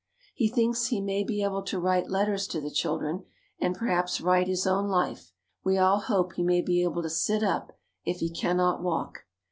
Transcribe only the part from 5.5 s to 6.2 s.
We all